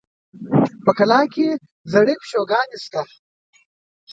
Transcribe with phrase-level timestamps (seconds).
[0.85, 1.47] په کلاخ کلي کې
[1.91, 3.01] زړې پيکوگانې شته.